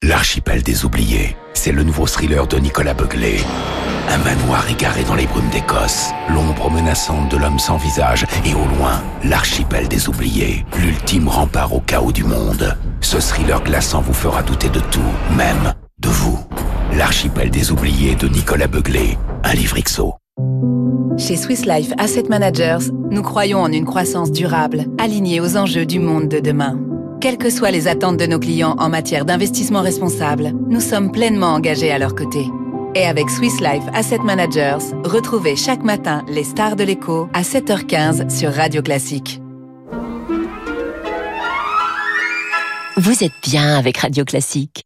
L'archipel 0.01 0.63
des 0.63 0.85
oubliés, 0.85 1.35
c'est 1.53 1.73
le 1.73 1.83
nouveau 1.83 2.07
thriller 2.07 2.47
de 2.47 2.57
Nicolas 2.57 2.93
Beuglé. 2.93 3.41
Un 4.07 4.17
manoir 4.19 4.65
égaré 4.69 5.03
dans 5.03 5.15
les 5.15 5.27
brumes 5.27 5.49
d'Écosse, 5.49 6.11
l'ombre 6.33 6.71
menaçante 6.71 7.29
de 7.29 7.35
l'homme 7.35 7.59
sans 7.59 7.75
visage 7.75 8.25
et 8.45 8.53
au 8.53 8.77
loin, 8.77 9.03
l'archipel 9.25 9.89
des 9.89 10.07
oubliés, 10.07 10.65
l'ultime 10.79 11.27
rempart 11.27 11.73
au 11.73 11.81
chaos 11.81 12.13
du 12.13 12.23
monde. 12.23 12.77
Ce 13.01 13.17
thriller 13.17 13.61
glaçant 13.61 13.99
vous 13.99 14.13
fera 14.13 14.41
douter 14.41 14.69
de 14.69 14.79
tout, 14.79 15.01
même 15.35 15.73
de 15.99 16.07
vous. 16.07 16.39
L'archipel 16.97 17.49
des 17.49 17.69
oubliés 17.69 18.15
de 18.15 18.29
Nicolas 18.29 18.67
Beuglé, 18.67 19.17
un 19.43 19.53
livre 19.53 19.77
XO. 19.81 20.15
Chez 21.17 21.35
Swiss 21.35 21.65
Life 21.65 21.91
Asset 21.97 22.29
Managers, 22.29 22.89
nous 23.11 23.21
croyons 23.21 23.59
en 23.59 23.71
une 23.71 23.83
croissance 23.83 24.31
durable, 24.31 24.85
alignée 24.97 25.41
aux 25.41 25.57
enjeux 25.57 25.85
du 25.85 25.99
monde 25.99 26.29
de 26.29 26.39
demain. 26.39 26.79
Quelles 27.21 27.37
que 27.37 27.49
soient 27.49 27.71
les 27.71 27.89
attentes 27.89 28.15
de 28.15 28.25
nos 28.25 28.39
clients 28.39 28.75
en 28.77 28.87
matière 28.87 29.25
d'investissement 29.25 29.81
responsable, 29.81 30.53
nous 30.69 30.79
sommes 30.79 31.11
pleinement 31.11 31.53
engagés 31.53 31.91
à 31.91 31.99
leur 31.99 32.15
côté. 32.15 32.47
Et 32.95 33.05
avec 33.05 33.29
Swiss 33.29 33.59
Life 33.59 33.83
Asset 33.93 34.19
Managers, 34.19 34.95
retrouvez 35.03 35.57
chaque 35.57 35.83
matin 35.83 36.23
les 36.29 36.45
stars 36.45 36.77
de 36.77 36.85
l'écho 36.85 37.27
à 37.33 37.41
7h15 37.41 38.29
sur 38.29 38.53
Radio 38.53 38.81
Classique. 38.81 39.41
Vous 42.95 43.23
êtes 43.23 43.33
bien 43.43 43.77
avec 43.77 43.97
Radio 43.97 44.23
Classique. 44.23 44.85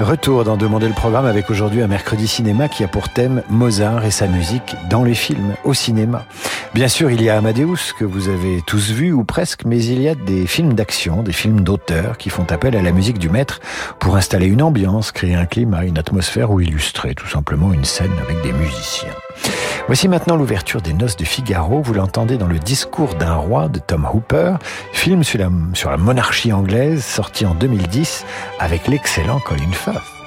Retour 0.00 0.44
dans 0.44 0.56
Demander 0.56 0.88
le 0.88 0.94
programme 0.94 1.26
avec 1.26 1.50
aujourd'hui 1.50 1.82
un 1.82 1.86
mercredi 1.86 2.26
cinéma 2.26 2.68
qui 2.68 2.82
a 2.82 2.88
pour 2.88 3.10
thème 3.10 3.42
Mozart 3.50 4.04
et 4.04 4.10
sa 4.10 4.26
musique 4.26 4.74
dans 4.88 5.04
les 5.04 5.14
films, 5.14 5.54
au 5.64 5.74
cinéma. 5.74 6.24
Bien 6.74 6.88
sûr, 6.88 7.10
il 7.10 7.22
y 7.22 7.28
a 7.28 7.36
Amadeus 7.36 7.92
que 7.98 8.04
vous 8.04 8.28
avez 8.28 8.62
tous 8.66 8.90
vu 8.90 9.12
ou 9.12 9.24
presque, 9.24 9.64
mais 9.66 9.84
il 9.84 10.00
y 10.00 10.08
a 10.08 10.14
des 10.14 10.46
films 10.46 10.72
d'action, 10.72 11.22
des 11.22 11.32
films 11.32 11.60
d'auteur 11.60 12.16
qui 12.16 12.30
font 12.30 12.46
appel 12.50 12.74
à 12.74 12.82
la 12.82 12.92
musique 12.92 13.18
du 13.18 13.28
maître 13.28 13.60
pour 13.98 14.16
installer 14.16 14.46
une 14.46 14.62
ambiance, 14.62 15.12
créer 15.12 15.34
un 15.34 15.46
climat, 15.46 15.84
une 15.84 15.98
atmosphère 15.98 16.50
ou 16.50 16.60
illustrer 16.60 17.14
tout 17.14 17.28
simplement 17.28 17.72
une 17.72 17.84
scène 17.84 18.12
avec 18.22 18.42
des 18.42 18.52
musiciens. 18.52 19.14
Voici 19.86 20.08
maintenant 20.08 20.36
l'ouverture 20.36 20.80
des 20.80 20.92
Noces 20.92 21.16
de 21.16 21.24
Figaro. 21.24 21.82
Vous 21.82 21.92
l'entendez 21.92 22.38
dans 22.38 22.46
le 22.46 22.58
discours 22.58 23.14
d'un 23.16 23.34
roi 23.34 23.68
de 23.68 23.78
Tom 23.78 24.08
Hooper, 24.12 24.54
film 24.92 25.24
sur 25.24 25.40
la, 25.40 25.50
sur 25.74 25.90
la 25.90 25.96
monarchie 25.96 26.52
anglaise 26.52 27.04
sorti 27.04 27.44
en 27.44 27.54
2010 27.54 28.24
avec 28.60 28.86
l'excellent 28.86 29.40
Colin 29.40 29.72
Firth. 29.92 30.21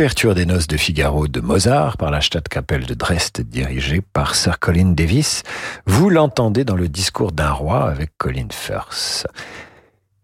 L'ouverture 0.00 0.34
des 0.34 0.46
noces 0.46 0.66
de 0.66 0.78
Figaro 0.78 1.28
de 1.28 1.40
Mozart 1.40 1.98
par 1.98 2.10
la 2.10 2.22
Stadtkapelle 2.22 2.86
de 2.86 2.94
Dresde 2.94 3.42
dirigée 3.42 4.00
par 4.00 4.34
Sir 4.34 4.58
Colin 4.58 4.92
Davis. 4.92 5.42
Vous 5.84 6.08
l'entendez 6.08 6.64
dans 6.64 6.74
le 6.74 6.88
discours 6.88 7.32
d'un 7.32 7.50
roi 7.50 7.90
avec 7.90 8.12
Colin 8.16 8.46
Firth. 8.50 9.26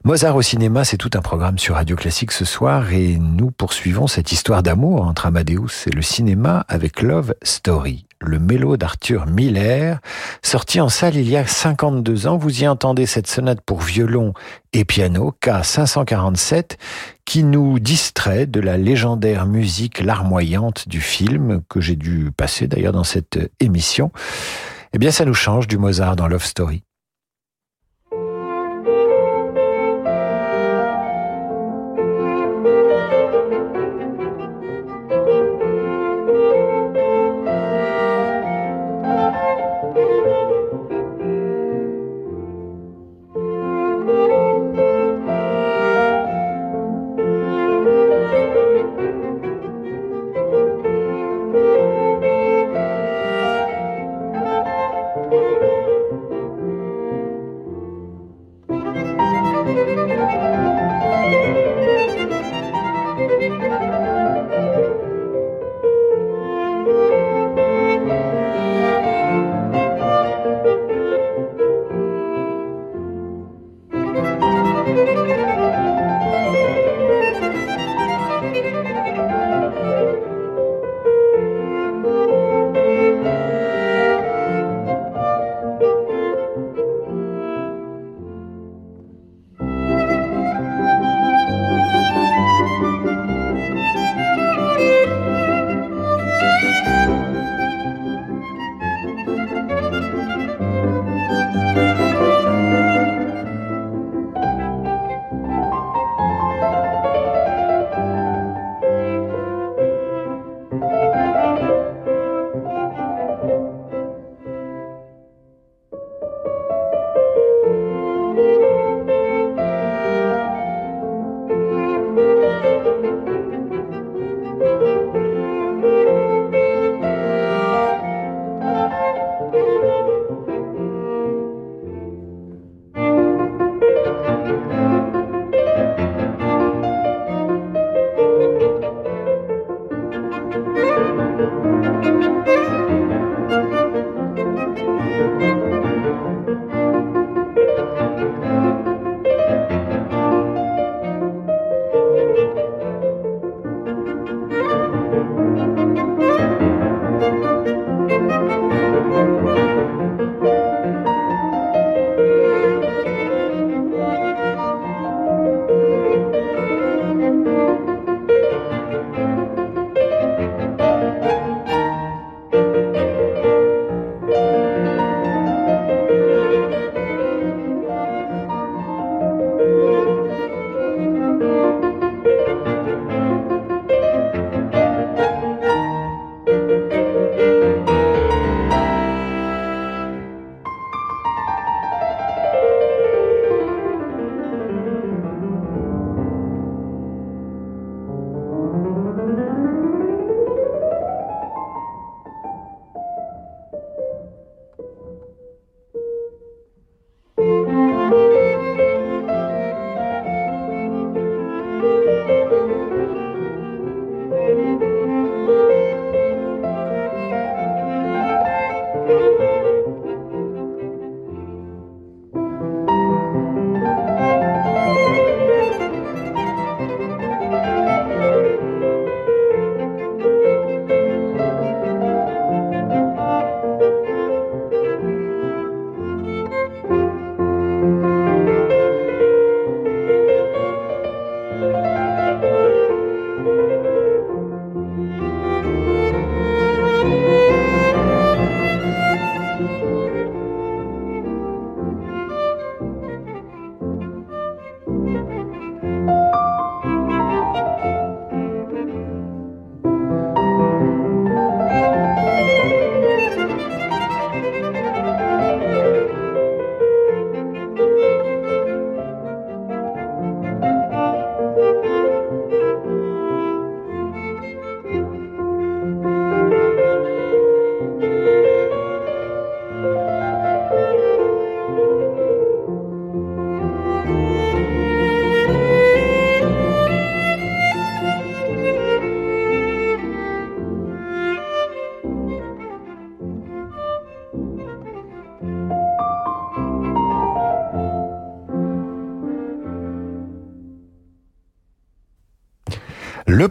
Mozart 0.03 0.35
au 0.35 0.41
cinéma, 0.41 0.85
c'est 0.85 0.97
tout 0.97 1.11
un 1.13 1.21
programme 1.21 1.59
sur 1.59 1.75
Radio 1.75 1.95
Classique 1.95 2.33
ce 2.33 2.47
soir 2.47 2.91
et 2.91 3.19
nous 3.19 3.51
poursuivons 3.51 4.07
cette 4.07 4.33
histoire 4.33 4.63
d'amour 4.63 5.03
entre 5.03 5.27
Amadeus 5.27 5.87
et 5.87 5.91
le 5.91 6.01
cinéma 6.01 6.65
avec 6.69 7.03
Love 7.03 7.35
Story, 7.43 8.06
le 8.21 8.39
mélo 8.39 8.77
d'Arthur 8.77 9.27
Miller, 9.27 10.01
sorti 10.43 10.81
en 10.81 10.89
salle 10.89 11.17
il 11.17 11.29
y 11.29 11.37
a 11.37 11.47
52 11.47 12.27
ans. 12.27 12.37
Vous 12.37 12.63
y 12.63 12.69
entendez 12.69 13.07
cette 13.07 13.27
sonate 13.27 13.61
pour 13.61 13.81
violon 13.81 14.33
et 14.73 14.85
piano 14.85 15.35
K547 15.43 16.77
qui 17.25 17.43
nous 17.43 17.79
distrait 17.79 18.47
de 18.47 18.61
la 18.61 18.77
légendaire 18.77 19.47
musique 19.47 20.01
larmoyante 20.01 20.89
du 20.89 21.01
film 21.01 21.63
que 21.69 21.81
j'ai 21.81 21.97
dû 21.97 22.31
passer 22.37 22.67
d'ailleurs 22.67 22.93
dans 22.93 23.05
cette 23.05 23.39
émission. 23.61 24.11
Eh 24.93 24.99
bien, 24.99 25.11
ça 25.11 25.25
nous 25.25 25.35
change 25.35 25.67
du 25.67 25.79
Mozart 25.79 26.17
dans 26.17 26.29
Love 26.29 26.45
Story. 26.45 26.83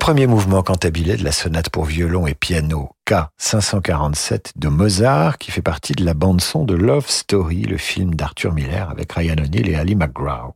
Premier 0.05 0.27
mouvement 0.27 0.61
cantabilé 0.61 1.17
de 1.17 1.23
la 1.23 1.31
sonate 1.31 1.69
pour 1.69 1.85
violon 1.85 2.27
et 2.27 2.35
piano 2.35 2.91
K547 3.09 4.51
de 4.55 4.67
Mozart 4.67 5.39
qui 5.39 5.49
fait 5.49 5.63
partie 5.63 5.93
de 5.93 6.05
la 6.05 6.13
bande 6.13 6.41
son 6.41 6.63
de 6.63 6.75
Love 6.75 7.09
Story, 7.09 7.63
le 7.63 7.77
film 7.77 8.13
d'Arthur 8.13 8.53
Miller 8.53 8.87
avec 8.91 9.11
Ryan 9.13 9.37
O'Neill 9.43 9.67
et 9.67 9.73
Ali 9.73 9.95
McGraw. 9.95 10.53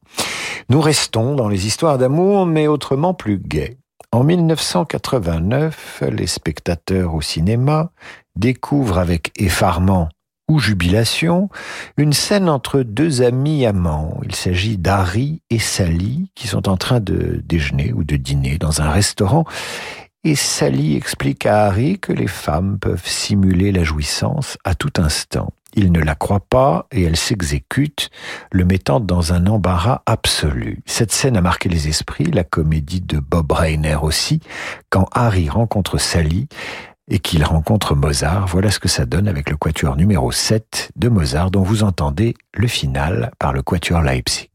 Nous 0.70 0.80
restons 0.80 1.34
dans 1.34 1.50
les 1.50 1.66
histoires 1.66 1.98
d'amour 1.98 2.46
mais 2.46 2.68
autrement 2.68 3.16
plus 3.16 3.40
gaies. 3.40 3.80
En 4.12 4.24
1989, 4.24 6.04
les 6.12 6.28
spectateurs 6.28 7.16
au 7.16 7.22
cinéma 7.22 7.90
découvrent 8.36 9.00
avec 9.00 9.32
effarement 9.36 10.10
ou 10.50 10.60
jubilation, 10.60 11.50
une 11.96 12.14
scène 12.14 12.50
entre 12.50 12.82
deux 12.82 13.22
amis 13.22 13.66
amants. 13.66 14.20
Il 14.24 14.36
s'agit 14.36 14.78
d'Harry 14.78 15.42
et 15.50 15.60
Sally 15.60 16.32
qui 16.36 16.48
sont 16.48 16.68
en 16.68 16.76
train 16.76 17.00
de 17.00 17.42
déjeuner 17.46 17.94
ou 17.94 18.04
de 18.04 18.18
dîner 18.18 18.58
dans 18.58 18.82
un 18.82 18.90
restaurant 18.90 19.46
et 20.26 20.36
Sally 20.36 20.98
explique 20.98 21.46
à 21.46 21.68
Harry 21.68 21.98
que 21.98 22.12
les 22.12 22.28
femmes 22.28 22.78
peuvent 22.78 23.08
simuler 23.08 23.72
la 23.72 23.86
jouissance 23.86 24.58
à 24.66 24.76
tout 24.76 24.92
instant. 24.98 25.54
Il 25.76 25.94
ne 25.94 26.02
la 26.02 26.16
croit 26.16 26.42
pas 26.42 26.88
et 26.92 27.04
elle 27.04 27.16
s'exécute, 27.16 28.10
le 28.52 28.66
mettant 28.66 29.00
dans 29.00 29.32
un 29.32 29.48
embarras 29.48 30.02
absolu. 30.06 30.82
Cette 30.86 31.14
scène 31.14 31.38
a 31.38 31.42
marqué 31.42 31.70
les 31.70 31.88
esprits, 31.88 32.26
la 32.26 32.44
comédie 32.44 33.00
de 33.00 33.20
Bob 33.20 33.52
Rainer 33.52 33.98
aussi, 34.02 34.42
quand 34.90 35.08
Harry 35.14 35.48
rencontre 35.48 35.98
Sally, 36.00 36.48
et 37.10 37.20
qu'il 37.20 37.44
rencontre 37.44 37.96
Mozart. 37.96 38.48
Voilà 38.48 38.72
ce 38.72 38.80
que 38.80 38.88
ça 38.88 39.06
donne 39.06 39.28
avec 39.28 39.50
le 39.50 39.58
quatuor 39.58 39.96
numéro 39.96 40.32
7 40.32 40.92
de 40.96 41.10
Mozart 41.10 41.52
dont 41.52 41.64
vous 41.64 41.84
entendez 41.84 42.36
le 42.54 42.68
final 42.68 43.32
par 43.40 43.54
le 43.54 43.62
quatuor 43.62 44.02
Leipzig. 44.02 44.50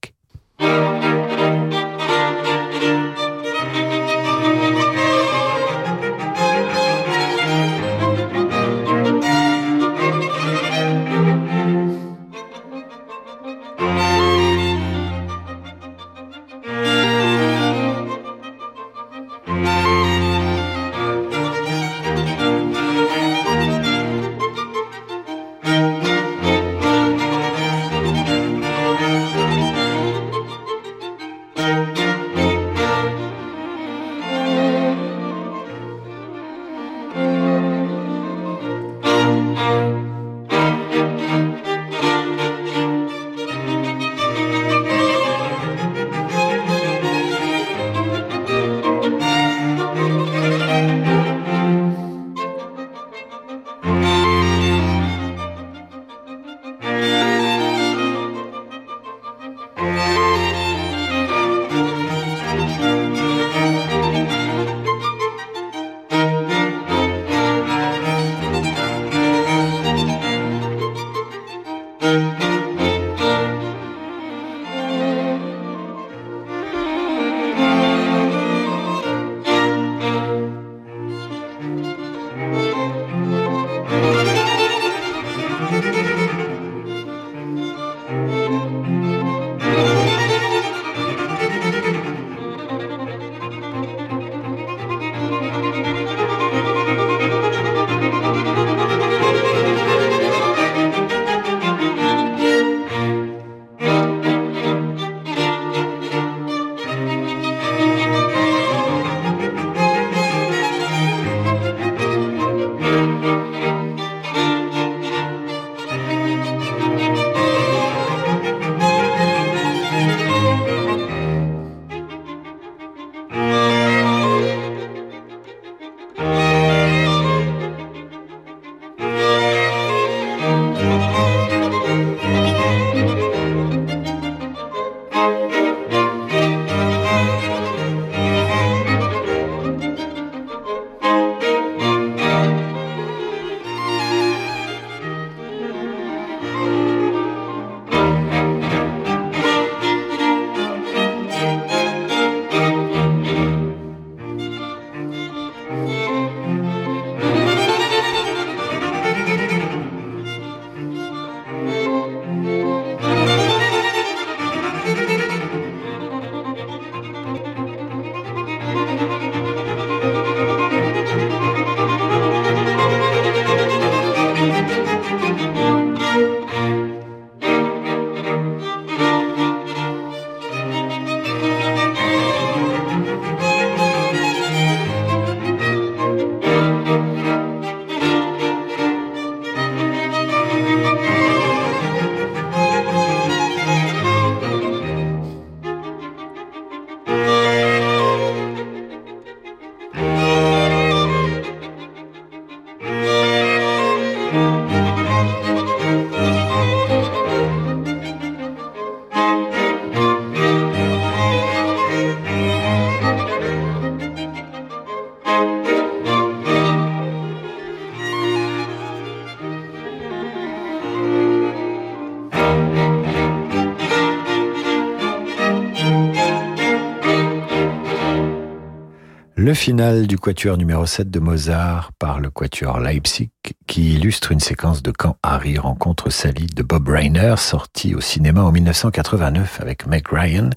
Le 229.64 229.66
final 229.66 230.06
du 230.06 230.18
quatuor 230.18 230.58
numéro 230.58 230.84
7 230.84 231.10
de 231.10 231.20
Mozart 231.20 231.92
par 231.98 232.20
le 232.20 232.28
quatuor 232.28 232.80
Leipzig 232.80 233.30
qui 233.66 233.94
illustre 233.94 234.30
une 234.30 234.38
séquence 234.38 234.82
de 234.82 234.90
quand 234.90 235.16
Harry 235.22 235.56
rencontre 235.56 236.10
Sally 236.10 236.48
de 236.48 236.62
Bob 236.62 236.86
Rainer 236.86 237.36
sorti 237.38 237.94
au 237.94 238.02
cinéma 238.02 238.42
en 238.42 238.52
1989 238.52 239.62
avec 239.62 239.86
Meg 239.86 240.06
Ryan 240.12 240.50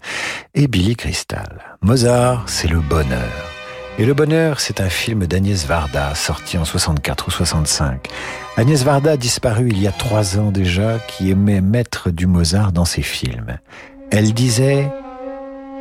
et 0.56 0.68
Billy 0.68 0.98
Crystal. 0.98 1.78
Mozart, 1.82 2.50
c'est 2.50 2.68
le 2.68 2.82
bonheur. 2.82 3.32
Et 3.98 4.06
Le 4.06 4.14
Bonheur, 4.14 4.60
c'est 4.60 4.82
un 4.82 4.90
film 4.90 5.26
d'Agnès 5.26 5.66
Varda, 5.66 6.14
sorti 6.14 6.58
en 6.58 6.66
64 6.66 7.30
ou 7.30 7.32
65. 7.32 8.10
Agnès 8.58 8.84
Varda 8.84 9.12
a 9.12 9.18
disparu 9.18 9.70
il 9.70 9.82
y 9.82 9.88
a 9.88 9.94
trois 9.94 10.38
ans 10.38 10.52
déjà, 10.52 11.00
qui 11.08 11.32
aimait 11.32 11.62
mettre 11.62 12.12
du 12.12 12.28
Mozart 12.28 12.74
dans 12.74 12.84
ses 12.84 13.04
films. 13.04 13.58
Elle 14.12 14.34
disait 14.34 14.92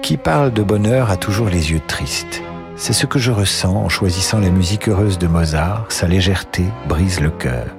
Qui 0.02 0.16
parle 0.16 0.52
de 0.52 0.62
bonheur 0.62 1.10
a 1.10 1.16
toujours 1.16 1.48
les 1.48 1.72
yeux 1.72 1.82
tristes. 1.88 2.40
C'est 2.78 2.92
ce 2.92 3.06
que 3.06 3.18
je 3.18 3.32
ressens 3.32 3.74
en 3.74 3.88
choisissant 3.88 4.38
la 4.38 4.50
musique 4.50 4.88
heureuse 4.88 5.18
de 5.18 5.26
Mozart, 5.26 5.86
sa 5.88 6.06
légèreté 6.06 6.62
brise 6.86 7.20
le 7.20 7.30
cœur. 7.30 7.74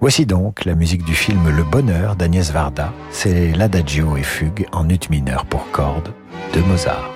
Voici 0.00 0.26
donc 0.26 0.64
la 0.64 0.76
musique 0.76 1.04
du 1.04 1.14
film 1.14 1.50
Le 1.50 1.64
Bonheur 1.64 2.14
d'Agnès 2.14 2.52
Varda, 2.52 2.92
c'est 3.10 3.50
l'adagio 3.52 4.16
et 4.16 4.22
fugue 4.22 4.66
en 4.70 4.88
ut 4.88 5.00
mineur 5.10 5.44
pour 5.44 5.70
cordes 5.72 6.12
de 6.54 6.60
Mozart. 6.60 7.10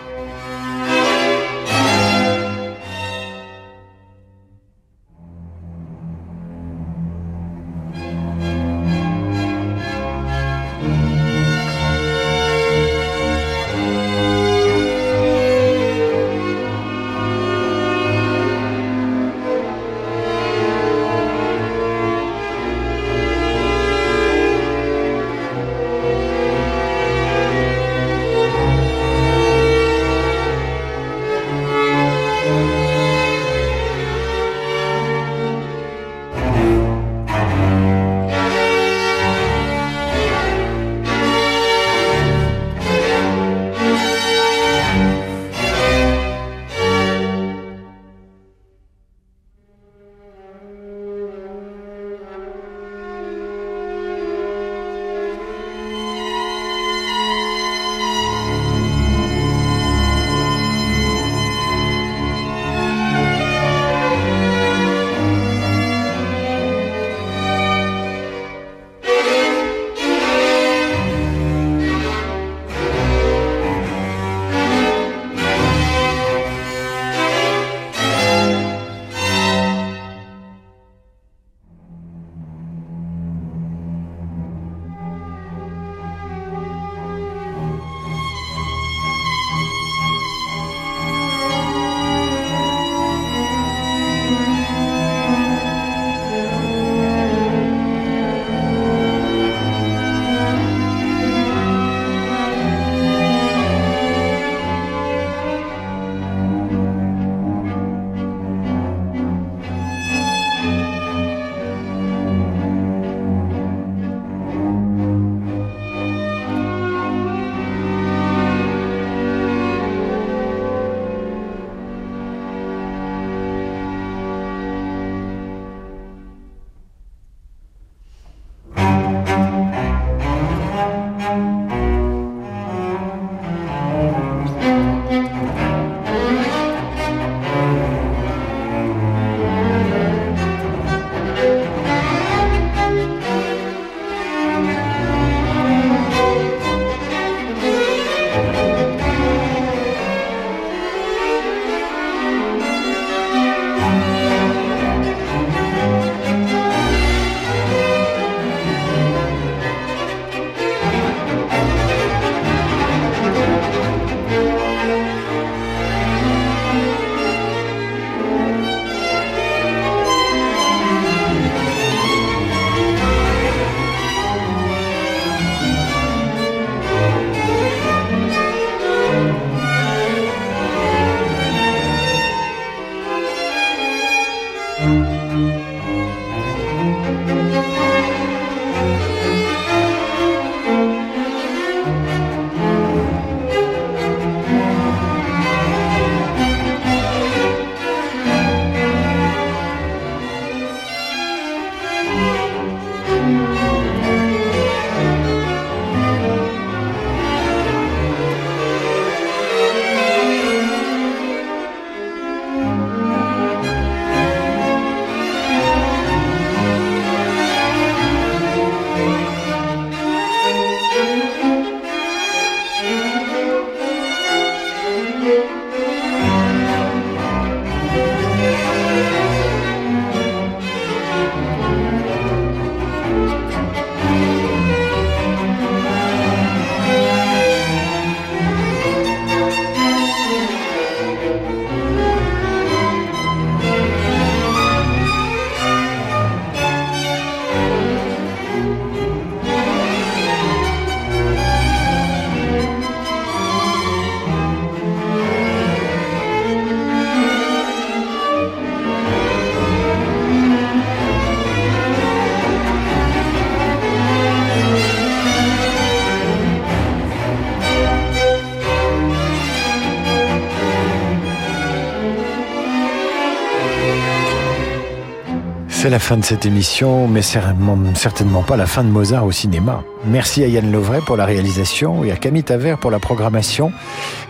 C'est 275.87 275.91
la 275.91 276.01
fin 276.01 276.17
de 276.17 276.25
cette 276.25 276.45
émission, 276.45 277.07
mais 277.07 277.23
certainement 277.23 278.43
pas 278.43 278.57
la 278.57 278.67
fin 278.67 278.83
de 278.83 278.89
Mozart 278.89 279.25
au 279.25 279.31
cinéma. 279.31 279.85
Merci 280.05 280.43
à 280.43 280.49
Yann 280.49 280.73
Lovray 280.73 281.01
pour 281.01 281.17
la 281.17 281.25
réalisation 281.25 282.03
et 282.03 282.11
à 282.11 282.17
Camille 282.17 282.43
Taver 282.43 282.75
pour 282.81 282.91
la 282.91 282.99
programmation. 282.99 283.71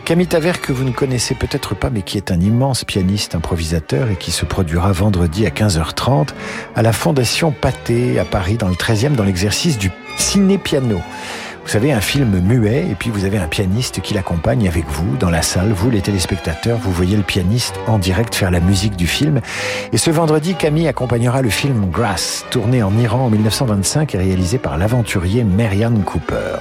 Camille 0.05 0.27
Taver 0.27 0.53
que 0.61 0.75
vous 0.75 0.85
ne 0.85 0.91
connaissez 0.91 1.35
peut-être 1.35 1.75
pas, 1.75 1.89
mais 1.89 2.03
qui 2.03 2.19
est 2.19 2.31
un 2.31 2.41
immense 2.41 2.85
pianiste 2.85 3.35
improvisateur 3.35 4.11
et 4.11 4.17
qui 4.17 4.33
se 4.33 4.45
produira 4.45 4.93
vendredi 4.93 5.47
à 5.47 5.49
15h30 5.49 6.29
à 6.75 6.83
la 6.83 6.93
Fondation 6.93 7.53
Pathé 7.53 8.19
à 8.19 8.27
Paris 8.27 8.59
dans 8.59 8.69
le 8.69 8.75
13e 8.75 9.15
dans 9.15 9.25
l'exercice 9.25 9.79
du 9.79 9.91
ciné-piano. 10.19 11.01
Vous 11.67 11.73
savez, 11.73 11.91
un 11.91 12.01
film 12.01 12.39
muet, 12.39 12.87
et 12.89 12.95
puis 12.95 13.11
vous 13.11 13.25
avez 13.25 13.39
un 13.39 13.49
pianiste 13.49 14.01
qui 14.01 14.14
l'accompagne 14.14 14.69
avec 14.69 14.85
vous 14.87 15.17
dans 15.17 15.31
la 15.31 15.43
salle. 15.43 15.73
Vous, 15.73 15.91
les 15.91 16.01
téléspectateurs, 16.01 16.79
vous 16.79 16.93
voyez 16.93 17.17
le 17.17 17.25
pianiste 17.25 17.75
en 17.89 17.99
direct 17.99 18.37
faire 18.37 18.53
la 18.53 18.61
musique 18.61 18.95
du 18.95 19.09
film. 19.09 19.41
Et 19.93 19.99
ce 19.99 20.12
vendredi, 20.12 20.55
Camille 20.55 20.87
accompagnera 20.87 21.43
le 21.43 21.51
film 21.51 21.91
Grass, 21.91 22.47
tourné 22.51 22.85
en 22.85 22.97
Iran 22.97 23.27
en 23.27 23.31
1925 23.31 24.14
et 24.14 24.19
réalisé 24.19 24.59
par 24.59 24.79
l'aventurier 24.79 25.43
Marianne 25.43 26.05
Cooper. 26.05 26.59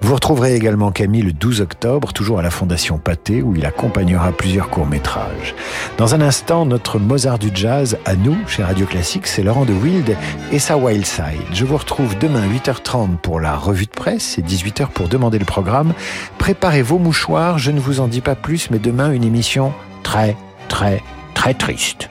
Vous 0.00 0.14
retrouverez 0.14 0.54
également 0.54 0.92
Camille 0.92 1.22
le 1.22 1.32
12 1.32 1.60
octobre, 1.60 2.12
toujours 2.12 2.38
à 2.38 2.42
la 2.42 2.50
Fondation 2.50 2.98
Pathé, 2.98 3.42
où 3.42 3.56
il 3.56 3.66
accompagnera 3.66 4.30
plusieurs 4.30 4.70
courts-métrages. 4.70 5.56
Dans 5.96 6.14
un 6.14 6.20
instant, 6.20 6.64
notre 6.66 7.00
Mozart 7.00 7.40
du 7.40 7.50
jazz, 7.52 7.98
à 8.04 8.14
nous, 8.14 8.36
chez 8.46 8.62
Radio 8.62 8.86
Classique, 8.86 9.26
c'est 9.26 9.42
Laurent 9.42 9.64
de 9.64 9.72
Wild 9.72 10.16
et 10.52 10.60
sa 10.60 10.76
Wild 10.76 11.04
Side. 11.04 11.42
Je 11.52 11.64
vous 11.64 11.76
retrouve 11.76 12.16
demain 12.18 12.46
8h30 12.46 13.16
pour 13.16 13.40
la 13.40 13.56
revue 13.56 13.86
de 13.86 13.90
presse 13.90 14.27
et 14.36 14.42
18h 14.42 14.88
pour 14.88 15.08
demander 15.08 15.38
le 15.38 15.44
programme. 15.44 15.94
Préparez 16.36 16.82
vos 16.82 16.98
mouchoirs, 16.98 17.58
je 17.58 17.70
ne 17.70 17.80
vous 17.80 18.00
en 18.00 18.08
dis 18.08 18.20
pas 18.20 18.34
plus, 18.34 18.70
mais 18.70 18.78
demain, 18.78 19.12
une 19.12 19.24
émission 19.24 19.72
très, 20.02 20.36
très, 20.68 21.02
très 21.34 21.54
triste. 21.54 22.10